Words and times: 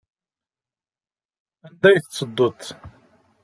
Anda 1.65 1.87
ay 1.89 1.97
tettedduḍ? 1.99 2.61